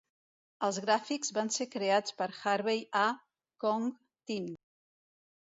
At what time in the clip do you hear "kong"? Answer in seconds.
3.65-3.89